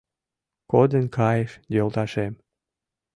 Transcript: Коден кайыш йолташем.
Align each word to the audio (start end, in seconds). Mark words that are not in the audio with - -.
Коден 0.71 1.05
кайыш 1.15 1.51
йолташем. 1.75 2.33